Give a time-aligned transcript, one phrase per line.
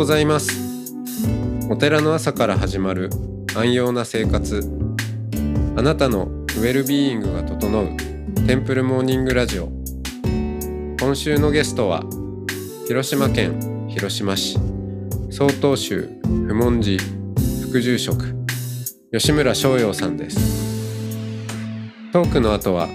[0.00, 0.94] ございます。
[1.68, 3.10] お寺の朝から始まる
[3.54, 4.66] 安養な生活。
[5.76, 7.88] あなたのウェルビーイングが整う
[8.46, 9.68] テンプルモーニングラジオ。
[10.98, 12.02] 今週のゲストは
[12.88, 14.58] 広島県広島市。
[15.30, 16.98] 曹洞宗不問寺
[17.68, 18.34] 副住職
[19.12, 20.38] 吉村翔陽さんです。
[22.10, 22.88] トークの後は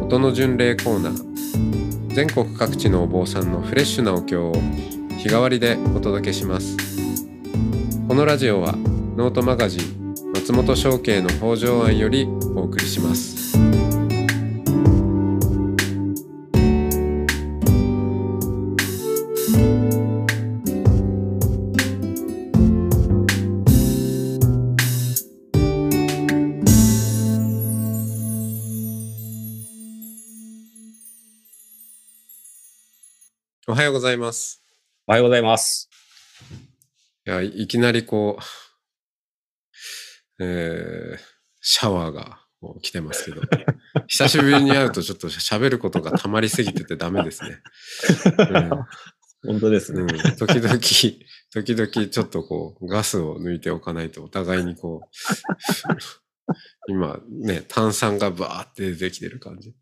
[0.00, 2.14] 音の巡礼コーナー。
[2.14, 4.52] 全国各地のお坊さんのフレッシュなお経を
[5.20, 6.78] 日替わりでお届けします。
[8.08, 12.24] このラジオはノートマガジン松本商家の北条案より
[12.56, 13.58] お送りします。
[33.68, 34.59] おはようございます。
[35.10, 35.90] おはようございます。
[37.26, 38.38] いやいきなりこ
[40.38, 41.18] うえー、
[41.60, 43.42] シャワーがこう来てますけど
[44.06, 47.58] 久しぶりに会うとちょっと喋ることが溜まりすぎててダメですね。
[49.44, 50.02] 本当ですね。
[50.02, 56.52] うん、時々、時々ちょっとこう、ガスを抜いておかないとお互いにこう、
[56.88, 59.74] 今ね、炭酸がバーって出てきてる感じ。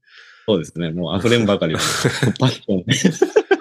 [0.47, 0.91] そうですね。
[0.93, 1.81] もう溢れんばかりの
[2.41, 3.58] パッションね。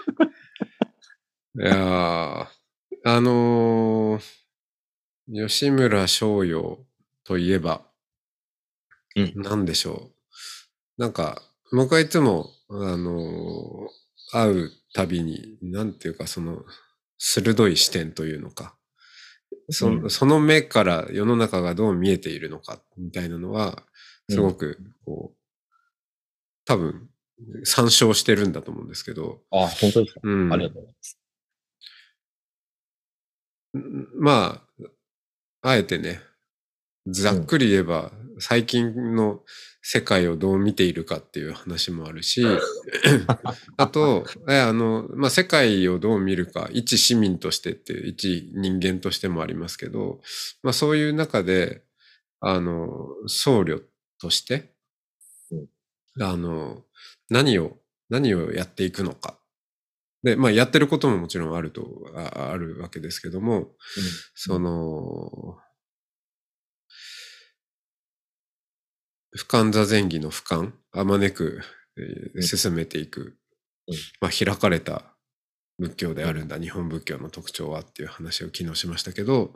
[1.59, 2.47] いやー、
[3.05, 4.21] あのー
[5.47, 6.79] 吉村翔陽
[7.25, 7.81] といえば、
[9.15, 10.11] うんなんでしょ
[10.97, 11.01] う。
[11.01, 11.41] なんか、
[11.73, 13.87] 僕はいつも、あのー
[14.31, 16.63] 会うたびに、なんていうか、その、
[17.17, 18.75] 鋭い視点というのか、
[19.69, 23.83] そ,、うんその目から世の中がどう見えているのか、みたいなのは、
[24.29, 25.37] すごく、こう、
[26.65, 27.09] 多分、
[27.63, 30.21] 参照してるんだと思うんですけど、あ、本当ですか？
[30.23, 30.53] うん。
[30.53, 31.17] ありがとうございます。
[33.77, 34.61] んま
[35.63, 36.21] あ、あえてね、
[37.07, 39.41] ざっくり言えば、最近の
[39.81, 42.43] 世界をどう見ているかっていう話もあるし、
[43.77, 50.21] あと、えあの、まあ、世界をどう見るか、一市民としてっていう、一人間としてもありますけど、
[50.61, 51.83] まあ、そういう中で、
[52.41, 53.81] あの、僧侶
[54.19, 54.73] として、
[56.19, 56.83] あの、
[57.29, 57.77] 何を、
[58.09, 59.36] 何をやっていくのか。
[60.27, 63.71] で、まあ、やってることももちろんあると、ああるわけですけども、
[64.35, 65.57] その、
[69.31, 71.61] 不感座前儀の不感、あまねく、
[71.97, 72.43] えーうん。
[72.43, 73.37] 進めていく、
[73.87, 73.95] うん。
[74.19, 75.15] まあ、開かれた
[75.79, 79.53] 仏教であるんだ、日本仏教の特徴はっていう話を昨日しましたけど、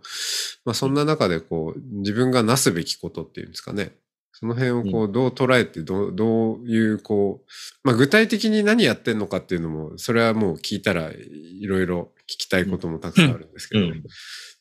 [0.63, 3.97] まあ、そんな中でこう、自分がなすべきことっていうんですかね、
[4.41, 7.49] その辺をこう、どう捉えて、どう、どういう、こう、
[7.83, 14.03] まあ、具体的に何やってんのかっていうのも、それはもう聞いたらいろいろ聞きたいこともたくさんあるんですけど、うん。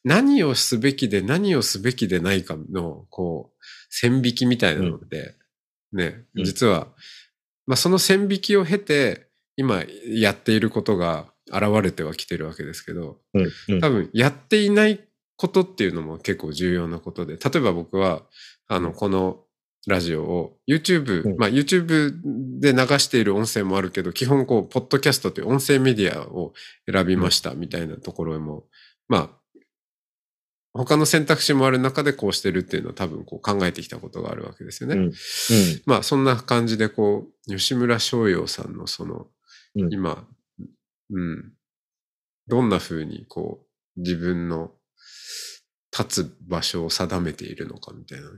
[0.05, 5.35] 何をすべきで何をすべきでないかの、こう、線引きみたいなのって、
[5.95, 6.45] ね、うん。
[6.45, 6.89] 実は、
[7.67, 13.19] まあその線引きを経て、今やっていることが現れてはきてるわけですけど、
[13.81, 15.01] 多分やっていない
[15.37, 18.23] ことっていうのも結構重要なことで、例えば僕は、
[18.69, 19.43] あの、この
[19.87, 21.37] ラジオを YouTube、うん。
[21.37, 22.13] まあ YouTube
[22.61, 26.53] で流している音声もあるけど、基本こう、ポッドキャストという音声メディアを
[26.91, 28.65] 選びましたみたいなところも、
[29.09, 29.41] まあ、
[30.73, 34.97] 他の選択肢もある中でこうしてるっていうのは多分こう考えてきたことがあるわけですよね。
[34.97, 35.03] うん。
[35.05, 35.13] うん。
[35.87, 39.27] まあそんな感じでこう、吉村翔陽さんのその、
[39.77, 39.93] うん。
[39.93, 40.27] 今、
[41.11, 41.53] うん、
[42.47, 44.73] どんな風にこう、自分の
[45.97, 48.31] 立つ場所を定めているのかみたいな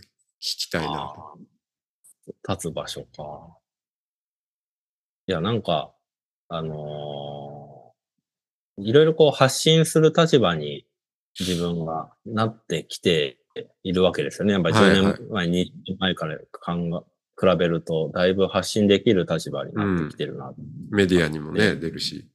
[0.43, 1.15] きたいな
[2.49, 3.59] 立つ場所か。
[5.27, 5.95] いや、なんか、
[6.49, 7.73] あのー
[8.79, 10.87] いろいろこう発信する立場に
[11.39, 13.39] 自分がなってきて
[13.83, 14.55] いるわけですよね。
[14.55, 15.51] やっぱりはいはい10年前、20
[15.87, 20.53] 年前から考え比べると、だいぶ発信できる立場になってきてるな、
[20.91, 22.29] メディアにもね、出るし。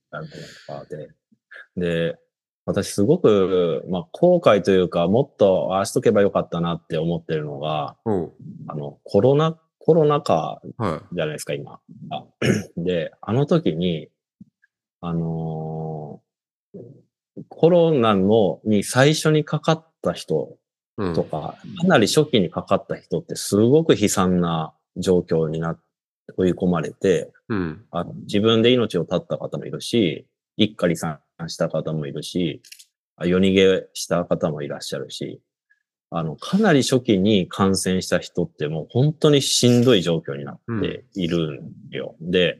[1.75, 2.17] で。
[2.67, 8.33] で、私すごく、まあ、後悔というか、もっとああしとけばよかったなって思ってるのが、おう
[8.67, 11.79] あの、コロナ、コロナ禍はじゃないですか、今。
[12.11, 12.25] あ
[12.77, 14.09] で、あの時に、
[15.01, 16.27] あのー
[17.49, 20.57] コロナのに最初にかかった人
[20.99, 21.03] い。
[21.03, 25.81] うんとか、かなり初期にかかった人ってすごく悲惨な状況になって
[26.35, 27.85] 追い込まれて、うん。
[27.91, 30.25] あの自分で命を絶った方もいるし、
[30.55, 32.61] 一家離散した方もいるし、
[33.15, 35.41] あ夜逃げした方もいらっしゃるし、
[36.09, 42.15] あの、かなり初期に感染した人ってもう本当にしんどい状況になっているんよ。
[42.21, 42.59] で、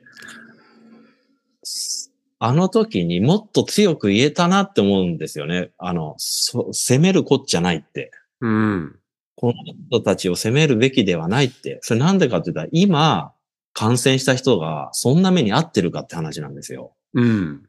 [2.40, 5.72] あの時にもっと強く言えたなって思うんですよね。
[5.78, 8.12] あの、そ攻めるこっちゃないって。
[8.42, 9.00] うん。
[9.36, 9.54] この
[9.90, 11.80] 人たちを責めるべきではないって。
[11.82, 13.34] それなんでかって言ったら、今、
[13.74, 16.96] 感染した人がそんな目に遭ってるかって話なんですよ。
[17.14, 17.67] うん。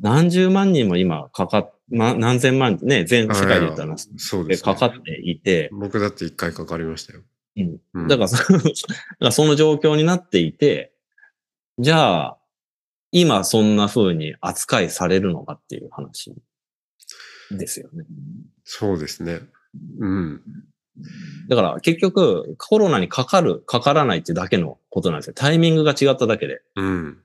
[0.00, 4.74] 何十万人も今かかっ、ま、何千万ね、全世界で言ったら、そうです、ね。
[4.74, 7.20] かかっていて、僕だって一回かかりましたよ。
[7.56, 8.36] うんうんだから か
[9.20, 10.94] らその状況になっていて、
[11.78, 12.38] じゃあ、
[13.10, 16.34] 今そんな風に扱いされるのかっていう話
[17.50, 18.04] ですよね。
[18.64, 19.40] そうですね。
[19.98, 20.42] うん。
[21.48, 25.34] だから結局コロナにかかる、かからないってだけのことなんですよ。
[25.34, 26.62] タイミングが違っただけで。
[26.76, 27.18] うん。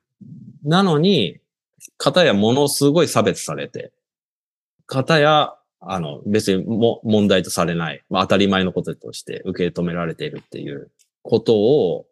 [0.64, 1.40] なのに、
[1.98, 3.92] 方やものすごい差別されて、
[4.86, 10.92] 方や、あの、別にも問題とされない、まあ、当たり前のこととして受け止められているっていう
[11.22, 12.06] ことを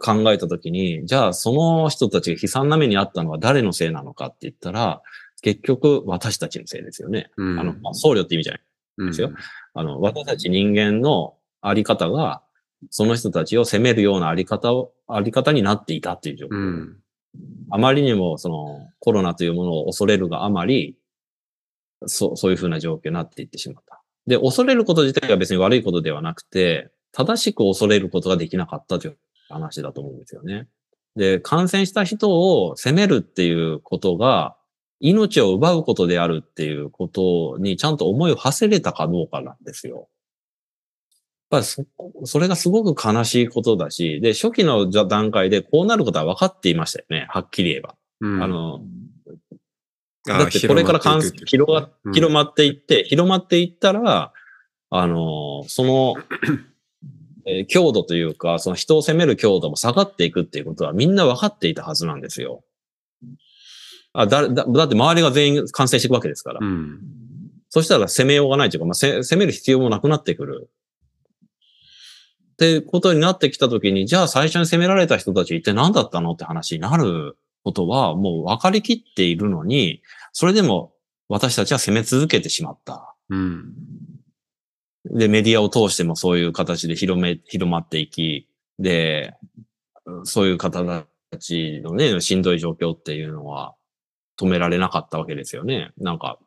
[0.00, 5.02] 考えたときに、じゃあその人たちが悲惨な目にあったのは誰のせいなのかって言ったら、
[5.42, 7.30] 結局私たちのせいですよね。
[7.36, 7.60] うん。
[7.60, 8.62] あの、まあ僧侶って意味じゃない。
[8.96, 9.30] うん、ですよ
[9.74, 12.42] あの、私たち人間のあり方が、
[12.90, 16.54] その人たちを責めるようなあり方を、あり方になっていたっていう状況。
[16.54, 16.96] うん。
[17.70, 20.96] あまりにもそのコロナというものを恐れるがあまり、
[22.06, 24.02] そう、そういうふうな状況になっていってしまった。
[24.26, 30.68] で、恐れること自体が別に悪いことではなくて、正しく恐れることができなかったという話だと思うんですよね。
[31.16, 32.30] で、感染した人
[32.66, 34.56] を責めるっていうことが、
[35.00, 40.08] 命を奪うことであるっていうことにちゃんと思いを馳せれたかどうかなんですよ。
[41.50, 41.84] やっぱりそ、
[42.24, 47.26] それがすごく悲しいことだし、で、初期の段階でこうなることは分かっていましたよね。
[47.28, 47.94] はっきり言えば。
[48.20, 48.80] うん、あの、
[50.28, 54.32] あだってこれから感染、広が、広まっていって、広まっていったら、
[54.90, 56.14] あの、その、
[57.46, 62.64] えー強度というか、その人を責める強度も下がっていくっていうことはみんな分かっていたはずなんですよ。
[64.14, 66.60] あだだだって周りが全員感染していくわけですから。
[66.62, 67.00] うん。
[67.68, 70.70] そしたら攻めようがないというか、まあ、せ攻める必要もなくなってくる。
[72.54, 80.02] ってことになってきたときに、じゃあ最初に攻められた人たち一体何だったのって話になることはもう分かりきっているのに、
[80.32, 80.92] それでも
[81.28, 83.16] 私たちは攻め続けてしまった。
[83.28, 83.74] うん。
[85.06, 88.48] で、メディアを通してもそういう形で広め、広まっていき、
[88.78, 89.34] で、
[90.22, 93.74] そういう方たちのね、しんどい状況っていうのは
[94.38, 95.90] 止められなかったわけですよね。
[95.98, 96.38] なんか、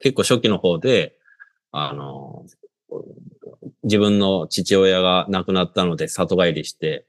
[0.00, 1.16] 結構初期の方で、
[1.70, 2.44] あの、
[3.86, 7.06] 自分の父親が亡くなったので里帰りして、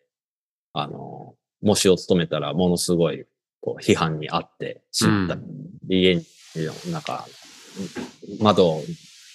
[0.73, 1.33] あの、
[1.63, 3.25] 模試を務めたらものすごい、
[3.61, 5.37] こう、批判にあってしまった。
[5.89, 6.23] 家に、
[6.91, 7.25] なんか、
[8.39, 8.83] 窓を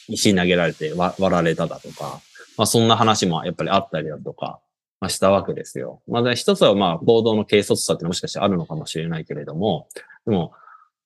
[0.09, 2.21] 石投げられて割割られただとか、
[2.57, 4.61] まあそんな話もやっぱりあったりだとか、
[5.01, 6.01] まあしたわけですよ。
[6.07, 9.89] まあ一つはまあ行動の軽率さってもしかしてあるのかもしれないけれども、
[10.27, 10.53] でも、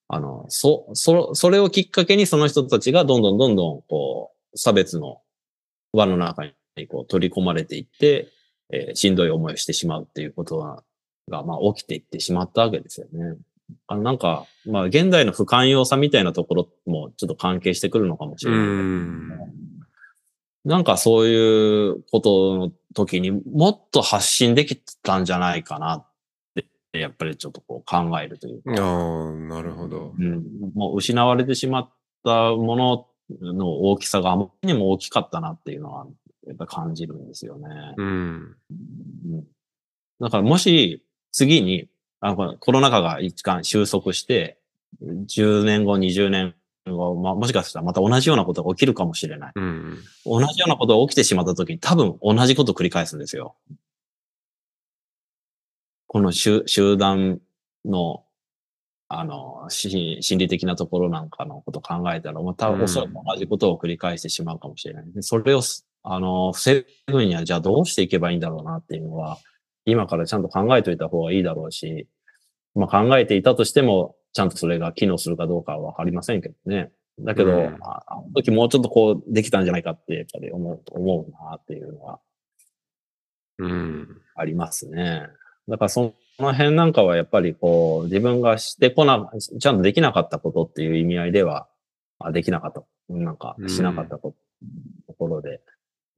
[0.08, 5.20] あの、そ、そ、それをきっかけにその人たちがどんどんどんどんこう、差別の
[5.96, 6.52] 輪の中に
[6.88, 8.28] こう取り込まれていって、
[8.70, 10.82] えーしんどい思いをしてしまうっていうことが、
[11.28, 13.36] がまあ起きていってしまったわけですよね。
[13.88, 19.48] あのなんか、まあ現代の不寛容さみたいなところもちょっと関係してくるのかもしうれない。
[20.64, 26.06] なんかそういうことの時にもっと発信できたんじゃないかなっ
[26.92, 30.12] て、やっぱりちょっとこう考えるというか、ああ、なるほど。
[30.18, 30.42] うん、
[30.74, 31.90] もう失われてしまっ
[32.24, 33.06] たもの
[33.40, 36.06] の大きさがあまりにも大きかったなっていうのは、
[36.46, 37.68] やっぱ感じるんですよね。
[37.96, 38.56] うん。
[39.30, 39.44] うん
[40.18, 41.88] だからもし次に、
[42.20, 44.58] あのコロナ禍が一貫収束して、
[45.02, 46.54] 10年後、20年
[46.86, 49.52] 後、まあ、もしかしたらまた同じようなことが起きるかもしれない。
[49.54, 49.98] うん。
[50.24, 53.56] 同じようなことが起きてしまった時に多分同じことを繰り返すんですよ。
[56.06, 57.40] この集集団
[57.84, 58.24] の、
[59.08, 65.12] あの、し心理的なところなんかのことを考えたら、またうんおそらく同じことを繰り返してしまうかもしれない。
[65.12, 69.38] でそれをす、あの、防ぐには、じゃあどうしていけばいいんだろうなっていうのは、
[69.84, 72.08] 今からちゃんと考えておいた方がいいだろうし、
[72.74, 76.90] まあ考えていたとしても、ちゃんとそれが機能するかどうかはわかりませんけどね。
[77.20, 82.18] だけど、うんああの時もうちょっとこうできたんじゃないかって、やっぱり思う、思うなっていうのは
[83.58, 84.20] うん。
[84.34, 85.22] ありますね。
[85.68, 91.68] だからその辺なんかはやっぱりこう、自分がしてこな、ちゃんとできなかったことっていう意味合いでは、
[92.18, 94.34] あできなかった、なんかしなかったこ
[95.06, 95.60] と,、ところで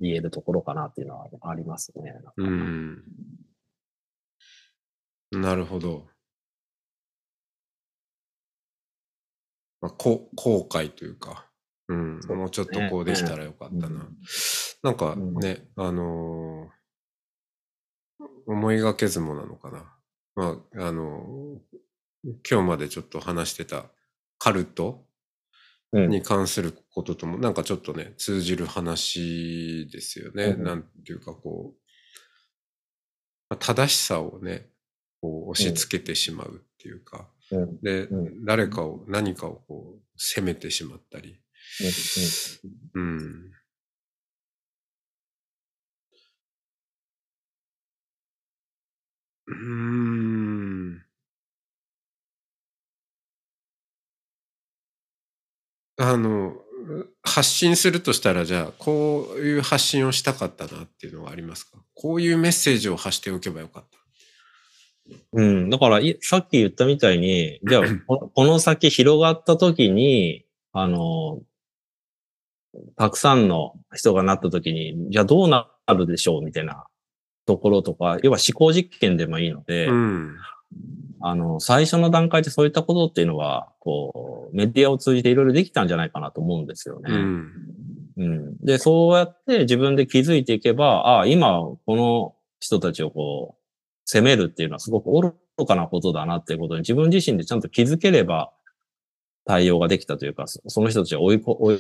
[0.01, 2.15] 言えるところかなっていうのはありますね。
[2.37, 3.03] うん。
[5.33, 6.07] なるほど。
[9.81, 11.47] まあ、こ後悔というか、
[11.89, 13.87] うん、もうちょっとこうできたらよかったな。
[13.87, 14.17] うん
[14.81, 16.79] なんかね、あのー
[18.47, 19.98] 思いがけずもなのかな。
[20.39, 21.79] まあ、あのー
[22.49, 23.87] 今日までちょっと話してた
[24.39, 25.05] カルト
[25.93, 26.11] うん。
[26.11, 30.45] に関することともなんかちょっとね、通じる話ですよね。
[30.45, 31.79] うんなんていうかこう、
[33.49, 34.67] まあ正しさをね、
[35.23, 37.81] こう押し付けてしまうっていうか、うん。
[37.81, 41.41] で、うん誰かを、何かをこう、責めてしまったり。
[42.95, 43.51] うん。
[49.49, 49.55] うー
[50.97, 51.03] ん。
[55.97, 56.55] あの、
[57.23, 61.79] 発信するとしたら、じゃあ、こういう発信をしたかったなっていうのはありますか？
[61.95, 63.99] こういうメッセージを発しておけばよかった。
[65.33, 65.71] うん。
[65.71, 71.41] だから、いさっき言ったみたいに、じゃあ、 ここの先広がった時に、あの、
[72.97, 76.43] たくさんの人がなった時に、じゃあどうなるでしょう？
[76.45, 76.87] みたいな
[77.49, 80.37] ところとか、要は思考実験でもいいので、うん。
[81.21, 87.11] あの、最初の段階でそういったことっていうのは、こう、メディアを通じていろいろできたんじゃないかなと思うんですよね。
[87.11, 87.53] うん。
[88.19, 88.57] うん。
[88.59, 93.63] で、そうやって自分で気づいていけば、ああ、今、この人たちをこう、
[94.05, 98.53] 責めるっていうのはすごく愚かなことだなっていうことに自分自身でちゃんと気づければ
[99.47, 101.77] 対応ができたというか、そその人たちを追いこ追い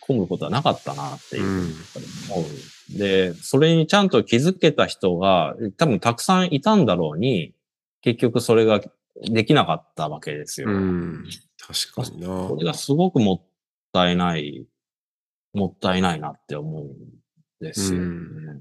[0.00, 1.46] 込むことはなかったなっていうう。
[1.66, 1.74] ん。
[2.90, 7.54] で、それにちゃんと気づけた人が多分たくさんいたんだろうに、
[8.00, 8.80] 結局それが
[9.22, 10.70] できなかったわけですよ。
[10.70, 11.24] うん。
[11.58, 12.26] 確かにな。
[12.48, 13.46] これがすごくもっ
[13.92, 14.66] たいない、
[15.52, 16.96] もったいないなって思うん
[17.60, 18.60] ですよ、ねうん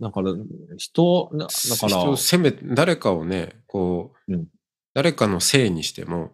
[0.00, 0.32] だから、
[0.78, 4.46] 人、だだから、人を責め、誰かをね、こう、うん
[4.94, 6.32] 誰かのせいにしても、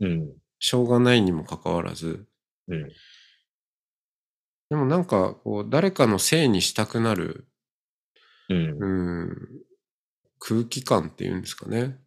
[0.00, 2.26] うん、しょうがないにもかかわらず、
[2.68, 2.88] うん、
[4.70, 7.46] でもなんか、こう、誰かのせいにしたくなる、
[8.48, 9.36] うん、うん、
[10.38, 11.98] 空気感っていうんですかね。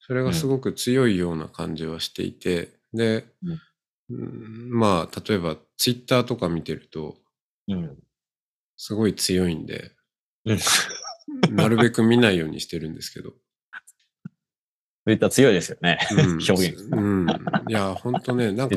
[0.00, 7.16] それがすごく強いような感じはしていて、で、うんまあ、例えば、ツイッターとか見てると、
[7.68, 7.96] うん。
[8.76, 9.92] すごい強いんで、
[10.44, 10.58] うん
[11.54, 13.30] なるべく見ないようにしてるんですけど。
[13.30, 13.36] そ
[15.06, 15.98] ういった強いですよね。
[16.12, 17.28] うん表現がうん。
[17.68, 18.76] いや、ほんとね、なんか、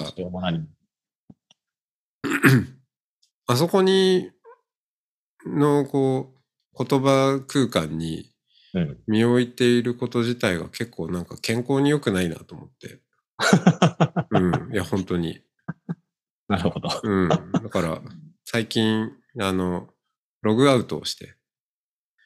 [3.48, 4.32] あそこに、
[5.46, 6.34] の、こ
[6.78, 8.30] う、言葉空間に
[8.76, 8.98] うん。
[9.08, 13.02] 身を置いていること自体が結構なんか健康に良くないなと思って。
[14.32, 14.74] うん。
[14.74, 15.42] いや、本当に。
[16.48, 16.90] なるほど。
[17.04, 17.30] うん。
[17.30, 18.02] だから、
[18.46, 19.90] 最近、あの、
[20.42, 21.36] ログアウトをして、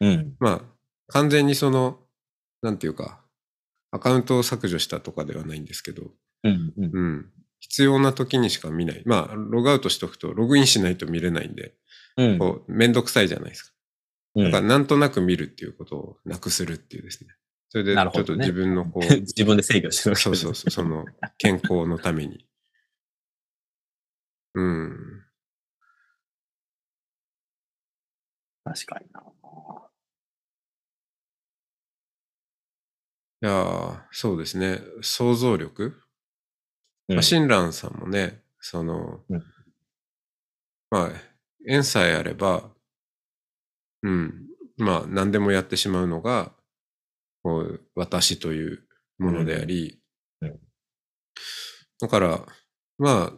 [0.02, 0.36] うん。
[0.40, 0.62] まあ、
[1.10, 2.00] 完全にその、
[2.62, 3.24] なんていうか、
[3.92, 6.12] アカウントを削除したとかではないんですけど、
[6.44, 6.74] うん。
[6.78, 6.92] うん。
[6.94, 7.32] うん。
[7.60, 9.04] 必要な時にしか見ない。
[9.06, 11.74] まあ、ログアウトしとくと、ログインしないと見れないんで、
[12.18, 12.38] うん。
[12.40, 13.72] こう、めんどくさいじゃないですか。
[14.36, 17.32] うんだから、なんとなく見るっていうことをなくするっていうですね。
[17.70, 21.06] それで、ちょっと自分のこう、 自分で制御してるそうそうそう、その、
[21.38, 22.48] 健康のために。
[24.54, 25.24] うん。
[28.64, 29.24] 確かにな。
[33.40, 34.80] いやーそうですね。
[35.02, 36.02] 想像力。
[37.10, 37.16] うん。
[37.16, 39.44] まあ、親鸞さんもね、その、うん。
[40.90, 41.10] まあ、
[41.68, 42.70] 縁さえあれば、
[44.04, 44.48] うん、
[44.78, 46.52] まあ、何でもやってしまうのが、
[47.44, 48.88] こう、私という
[49.20, 50.00] ものであり、
[50.42, 50.50] うん。
[50.50, 50.60] うん。
[52.00, 52.46] だから、
[52.98, 53.32] ま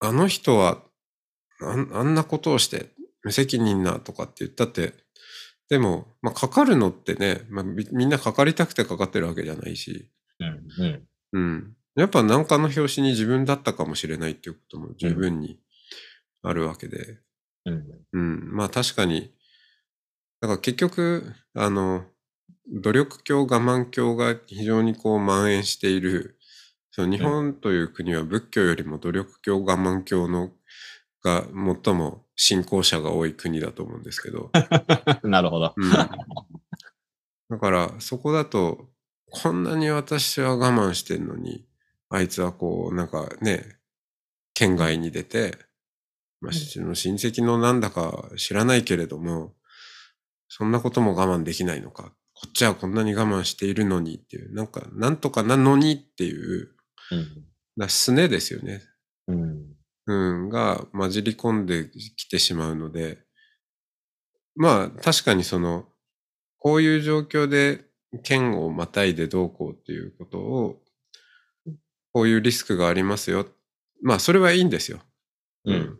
[0.00, 0.82] あ、あの人は
[1.60, 2.90] あん、あんなことをして
[3.24, 4.94] 無責任なとかって言ったって、
[5.70, 10.10] でも、まあ、かかるのってね、まあ、みみんなかかりたくてかかってるわけじゃないし、
[11.32, 11.76] うん。
[11.96, 15.58] やっぱ何かの表紙に自分だったかもしれないっていうことも十分に
[16.42, 17.18] あるわけで。
[17.64, 17.84] うん。
[18.12, 18.50] うん。
[18.52, 19.32] まあ確かに、
[20.40, 22.04] だから結局、あの、
[22.68, 26.38] 努力教、我慢教が非常にこう蔓延している、
[26.90, 30.50] その日本という国は仏教よりも努力教、我慢教の
[31.22, 31.44] が
[31.84, 34.50] 最も信仰者が多い国だと思うんですけど。
[35.24, 35.74] なるほど。
[35.76, 36.08] うん、だ
[37.58, 38.88] からそこだと
[39.30, 41.66] こんなに私は我慢してんのに
[42.08, 43.78] あいつはこうなんかね
[44.54, 45.58] 県外に出て、
[46.40, 49.54] まあ、その親戚のなんだか知らないけれども
[50.48, 56.76] そんなことも我慢できないのかこっちはこんなに我慢しているのにっていうなんかなんとかなのにっていう
[57.78, 58.82] だすねですよね。
[59.28, 59.76] うん。
[60.08, 60.14] う
[60.46, 63.18] ん、が混じり込んできてしまうので、
[64.54, 65.86] まあ確かにその、
[66.58, 67.84] こういう状況で
[68.22, 70.82] 県をまたいでどうこうっていうことを、
[72.16, 73.46] こういうリスクがありますよ。
[74.02, 75.00] まあそれはいいんですよ。
[75.66, 75.98] うん。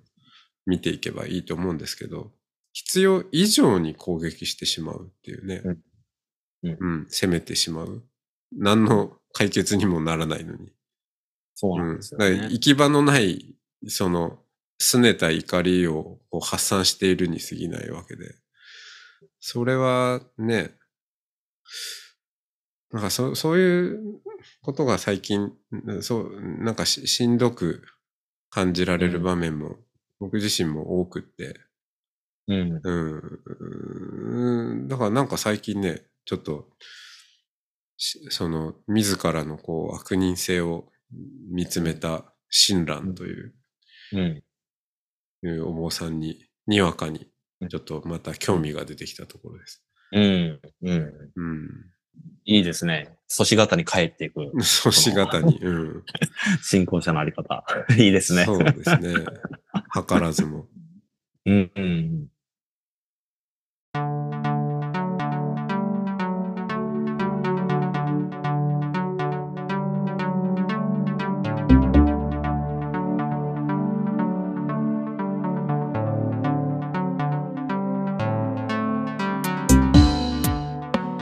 [0.64, 2.30] 見ていけばいいと思うんですけど、
[2.72, 5.60] 必要以上に攻撃してしまうっていうね。
[5.62, 5.78] うん
[6.62, 8.02] うんうん、攻めてしまう。
[8.50, 10.72] 何の解決にもならないのに。
[11.54, 12.48] そうなんですよだからね。
[12.50, 13.54] 行き場のない、
[13.86, 14.38] その、
[14.80, 18.36] 拗ねた怒りをこう発散しているに過ぎないわけで。
[19.38, 20.70] それはね、
[22.90, 24.20] なんかそそういう
[24.62, 25.52] ことが最近、
[26.02, 27.82] そう、なんかししんどく
[28.50, 29.76] 感じられる場面も、
[30.20, 31.60] 僕自身も多くって、
[32.48, 32.80] うん。
[32.84, 36.68] うん、うんだからなんか最近ね、ちょっと、
[37.98, 40.88] しその、自らのこう、悪人性を
[41.50, 43.54] 見つめた親鸞という、
[44.12, 44.44] うん。
[45.42, 47.28] いうお坊さんに、にわかに、
[47.70, 49.84] ちょっとまた興味が出てきたところです。
[50.12, 50.60] うん。
[50.82, 51.32] うん。
[51.36, 51.68] うん。
[52.44, 53.16] いいですね。
[53.28, 56.02] 祖師方に帰っていくそうしがたに、うん。
[56.62, 57.64] 信仰者のあり方。
[57.98, 58.44] いいですね。
[58.44, 59.14] そうですね。
[59.94, 60.66] 図らずも。
[61.44, 61.70] うん。
[61.74, 62.26] うん。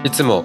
[0.04, 0.44] いつも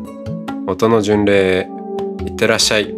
[0.71, 1.69] 音の巡礼へ
[2.25, 2.95] いってらっしゃい。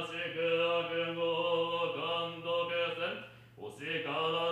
[0.00, 3.28] しく悪語を監督せん。
[4.04, 4.51] から